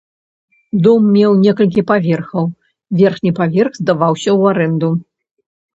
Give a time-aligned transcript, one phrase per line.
[0.87, 2.45] Дом меў некалькі паверхаў,
[3.03, 4.95] верхні паверх здаваўся ў арэнду.